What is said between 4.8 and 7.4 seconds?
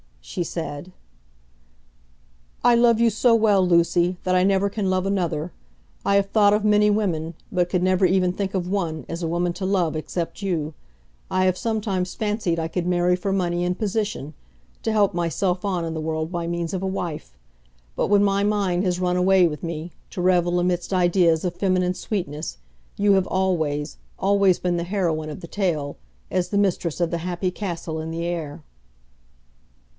love another. I have thought of many women,